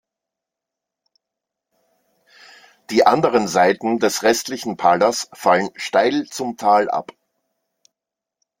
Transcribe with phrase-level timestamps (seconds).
[2.89, 7.11] Die anderen Seiten des restlichen Palas fallen steil zum Tal ab.